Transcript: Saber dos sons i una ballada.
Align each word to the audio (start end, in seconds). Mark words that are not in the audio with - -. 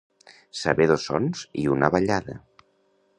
Saber 0.61 0.87
dos 0.91 1.05
sons 1.09 1.43
i 1.65 1.69
una 1.75 1.91
ballada. 1.97 2.39